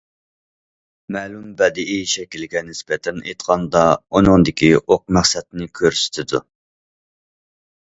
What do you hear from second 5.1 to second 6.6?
مەقسەتنى كۆرسىتىدۇ.